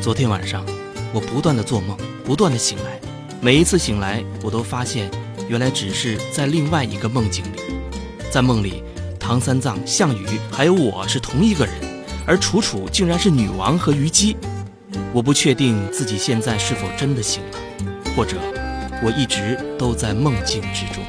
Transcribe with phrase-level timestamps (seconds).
[0.00, 0.64] 昨天晚上，
[1.12, 3.00] 我不断的做梦，不断的醒来，
[3.40, 5.10] 每一次醒来，我都发现，
[5.48, 7.58] 原来只是在另外一个梦境里，
[8.30, 8.82] 在梦里，
[9.18, 11.74] 唐三藏、项羽还有我是同一个人，
[12.26, 14.36] 而楚楚竟然是女王和虞姬。
[15.12, 17.58] 我不确定自己现在是否真的醒了，
[18.16, 18.36] 或者，
[19.02, 21.04] 我一直都在梦境之中。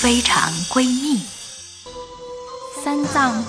[0.00, 1.20] 非常闺蜜，
[2.82, 3.44] 三藏，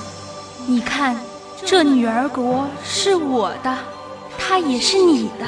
[0.66, 1.18] 你看，
[1.66, 3.78] 这女儿国是我的，
[4.48, 5.45] 她也是你的，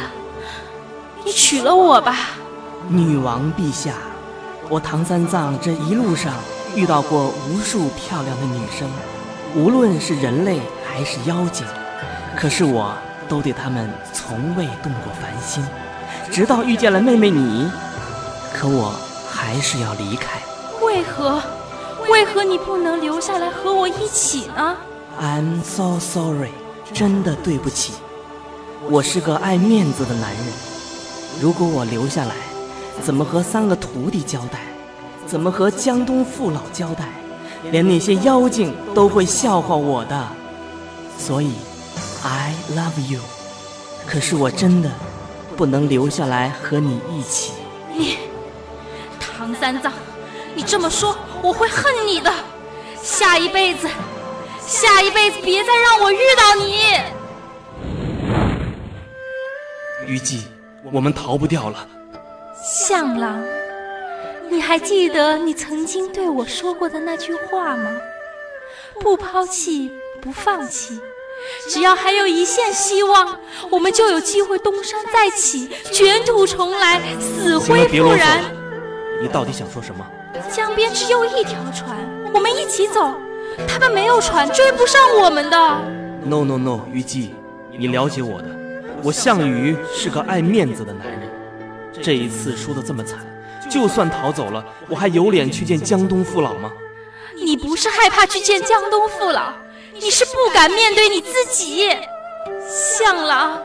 [1.24, 2.32] 你娶了我吧。
[2.90, 3.94] 女王陛下，
[4.68, 6.34] 我唐三藏这一路上
[6.76, 8.90] 遇到过无数漂亮的女生，
[9.56, 11.66] 无论是人类还是妖精，
[12.36, 12.94] 可是我
[13.30, 15.66] 都对她们从未动过凡心，
[16.30, 17.72] 直到遇见了妹妹你，
[18.54, 18.94] 可我
[19.32, 20.42] 还是要离开。
[20.82, 21.42] 为何？
[22.10, 24.76] 为何你不能留下来和我一起呢
[25.22, 26.52] ？I'm so sorry，
[26.94, 27.94] 真的对不起。
[28.88, 30.44] 我是个爱面子的男人，
[31.42, 32.36] 如果我留下来，
[33.04, 34.60] 怎么和三个徒弟交代？
[35.28, 37.06] 怎么和江东父老交代？
[37.72, 40.28] 连那些妖精都会笑话我的。
[41.18, 41.52] 所以
[42.24, 43.20] ，I love you。
[44.08, 44.90] 可是我真的
[45.58, 47.52] 不能留下来和你一起。
[47.94, 48.18] 你，
[49.20, 49.92] 唐三藏。
[50.56, 52.34] 你这么说，我会恨你的。
[53.04, 53.88] 下一辈子，
[54.66, 57.19] 下一辈子别再让我遇到你。
[60.10, 60.48] 虞姬，
[60.92, 61.88] 我们逃不掉了。
[62.64, 63.40] 向郎，
[64.50, 67.92] 你还记得你曾经对我说过的那句话吗？
[69.00, 71.00] 不抛弃，不放弃，
[71.70, 78.42] 只要还有一线希望，我们就有机会东山再起，卷土重来，死灰复燃。
[79.22, 80.04] 你到底想说什么？
[80.52, 81.96] 江边只有一条船，
[82.34, 83.14] 我们一起走。
[83.68, 85.58] 他们没有船，追不上我们的。
[86.26, 87.36] No no no，虞姬，
[87.78, 88.48] 你了解我的，
[89.04, 91.30] 我项羽是个爱面子的男人。
[92.02, 93.20] 这一次输得这么惨，
[93.70, 96.72] 就算逃走了，我还有脸去见江东父老吗？
[97.36, 99.54] 你不是害怕去见江东父老，
[99.94, 101.90] 你是不敢面对你自己。
[102.98, 103.62] 项郎，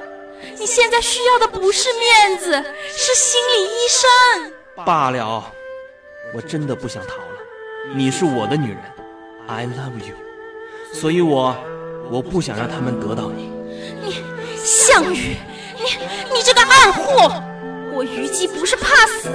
[0.58, 2.52] 你现在需要的不是面子，
[2.96, 4.52] 是心理医生。
[4.84, 5.44] 罢了。
[6.34, 8.78] 我真的不想逃了，你是我的女人
[9.46, 10.16] ，I love you，
[10.92, 11.56] 所以我
[12.10, 13.52] 我不想让他们得到你。
[14.02, 14.22] 你
[14.94, 15.36] 项羽，
[15.74, 15.98] 你
[16.34, 17.42] 你这个二货！
[17.92, 19.28] 我虞姬不是怕死，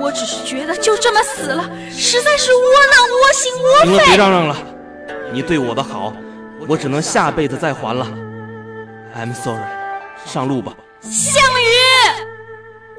[0.00, 3.88] 我只是觉得就这么死了，实在是窝囊、窝心、窝肺。
[3.88, 4.56] 行了，别嚷嚷了，
[5.30, 6.14] 你对我的好，
[6.66, 8.06] 我只能下辈子再还了。
[9.14, 9.60] I'm sorry，
[10.24, 10.72] 上路吧。
[11.02, 11.66] 项羽，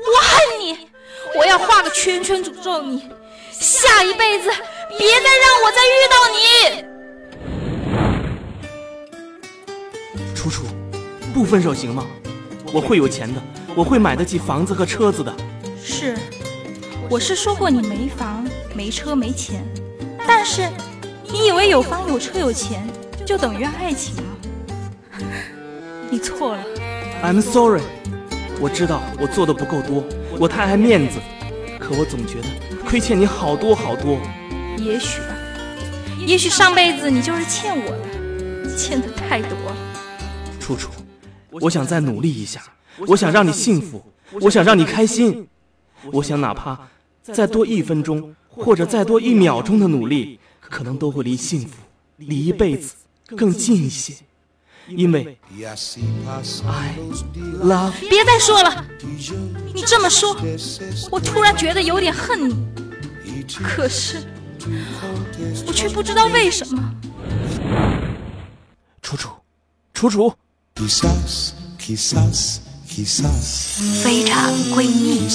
[0.06, 0.92] 我恨你，
[1.36, 3.10] 我要画个圈圈诅咒你。
[3.52, 4.52] 下一辈子，
[5.00, 6.86] 别再让我再遇到你。
[10.36, 10.68] 楚楚，
[11.34, 12.06] 不分手行吗？
[12.74, 13.42] 我会有钱的，
[13.76, 15.34] 我会买得起房子和车子的。
[15.82, 16.18] 是，
[17.10, 18.46] 我是说过你没房、
[18.76, 19.64] 没车、没钱，
[20.28, 20.68] 但是
[21.32, 22.86] 你以为有房、有车、有钱
[23.26, 25.22] 就等于爱情吗？
[26.12, 26.64] 你错了。
[27.24, 27.82] I'm sorry，
[28.60, 30.04] 我知道我做的不够多，
[30.38, 31.20] 我太爱面子，
[31.80, 32.48] 可我总觉得。
[32.86, 34.20] 亏欠你好多好多，
[34.78, 35.36] 也许吧，
[36.26, 39.78] 也许上辈子你就是欠我的，欠的太多了。
[40.60, 40.90] 楚楚，
[41.52, 42.62] 我想再努力一下，
[43.08, 44.04] 我想让你幸福，
[44.42, 45.48] 我想让你开心，
[46.12, 46.90] 我想哪怕
[47.22, 51.78] 再多一分钟，或者再多一秒钟的努力，可能都会离幸福、
[52.18, 52.96] 离一辈子
[53.36, 54.14] 更近一些。
[54.90, 56.96] 因为，I
[57.62, 57.92] love。
[58.10, 58.86] 别再说了，
[59.74, 60.38] 你这么说，
[61.12, 62.56] 我突然觉得有点恨你。
[63.62, 64.24] 可是，
[65.66, 66.96] 我却不知道为什么。
[69.02, 69.30] 楚楚，
[69.94, 70.34] 楚楚。
[74.04, 75.28] 非常闺蜜。